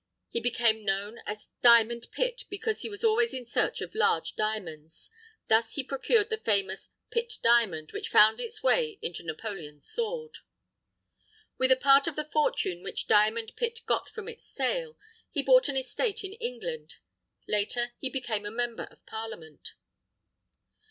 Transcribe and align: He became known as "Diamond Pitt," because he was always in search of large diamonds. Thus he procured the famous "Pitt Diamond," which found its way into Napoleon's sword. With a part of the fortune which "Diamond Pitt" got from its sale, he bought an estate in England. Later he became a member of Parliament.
He 0.29 0.39
became 0.39 0.83
known 0.83 1.19
as 1.27 1.51
"Diamond 1.61 2.07
Pitt," 2.11 2.45
because 2.49 2.81
he 2.81 2.89
was 2.89 3.03
always 3.03 3.35
in 3.35 3.45
search 3.45 3.81
of 3.81 3.93
large 3.93 4.33
diamonds. 4.35 5.11
Thus 5.47 5.73
he 5.73 5.83
procured 5.83 6.31
the 6.31 6.39
famous 6.39 6.89
"Pitt 7.11 7.33
Diamond," 7.43 7.91
which 7.91 8.09
found 8.09 8.39
its 8.39 8.63
way 8.63 8.97
into 9.03 9.21
Napoleon's 9.23 9.87
sword. 9.87 10.39
With 11.59 11.71
a 11.71 11.75
part 11.75 12.07
of 12.07 12.15
the 12.15 12.25
fortune 12.25 12.81
which 12.81 13.05
"Diamond 13.07 13.55
Pitt" 13.55 13.81
got 13.85 14.09
from 14.09 14.27
its 14.27 14.43
sale, 14.43 14.97
he 15.29 15.43
bought 15.43 15.69
an 15.69 15.77
estate 15.77 16.23
in 16.23 16.33
England. 16.33 16.95
Later 17.47 17.91
he 17.99 18.09
became 18.09 18.43
a 18.47 18.49
member 18.49 18.87
of 18.89 19.05
Parliament. 19.05 19.75